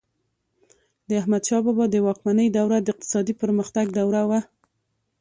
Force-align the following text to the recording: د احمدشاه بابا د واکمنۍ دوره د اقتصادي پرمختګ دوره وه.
د 1.07 1.09
احمدشاه 1.21 1.61
بابا 1.65 1.85
د 1.91 1.95
واکمنۍ 2.05 2.47
دوره 2.57 2.77
د 2.81 2.87
اقتصادي 2.93 3.33
پرمختګ 3.41 3.85
دوره 3.99 4.21
وه. 4.29 4.39